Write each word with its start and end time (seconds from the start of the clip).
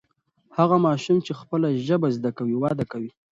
هغه 0.57 0.75
ماشوم 0.85 1.17
چې 1.25 1.31
خپله 1.41 1.67
ژبه 1.87 2.07
زده 2.17 2.31
کوي 2.37 2.55
وده 2.63 2.85
کوي. 2.91 3.11